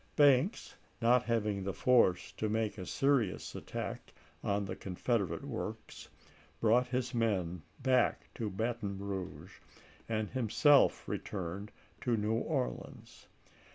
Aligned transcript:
Banks, 0.15 0.75
not 0.99 1.21
having 1.25 1.61
the 1.63 1.75
force 1.75 2.31
to 2.31 2.49
make 2.49 2.79
a 2.79 2.87
serious 2.87 3.53
attack 3.53 4.13
on 4.43 4.65
the 4.65 4.75
Confederate 4.75 5.45
works, 5.45 6.09
brought 6.59 6.87
his 6.87 7.13
men 7.13 7.61
back 7.83 8.27
to 8.33 8.49
Baton 8.49 8.97
Eouge, 8.97 9.59
and 10.09 10.27
himself 10.31 11.07
returned 11.07 11.71
to 12.01 12.17
New 12.17 12.33
Orleans. 12.33 13.27